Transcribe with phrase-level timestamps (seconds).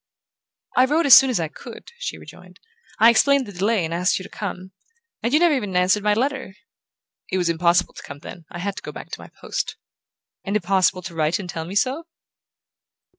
[0.75, 2.59] "I wrote as soon as I could," she rejoined.
[2.97, 4.71] "I explained the delay and asked you to come.
[5.21, 6.55] And you never even answered my letter."
[7.31, 8.45] "It was impossible to come then.
[8.49, 9.75] I had to go back to my post."
[10.43, 12.07] "And impossible to write and tell me so?"